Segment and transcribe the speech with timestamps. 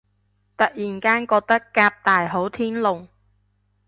[0.57, 3.07] 突然間覺得革大好天龍